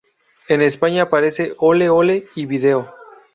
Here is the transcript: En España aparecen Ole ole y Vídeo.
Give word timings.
En 0.49 0.63
España 0.63 1.03
aparecen 1.03 1.53
Ole 1.59 1.87
ole 1.91 2.23
y 2.33 2.47
Vídeo. 2.47 2.91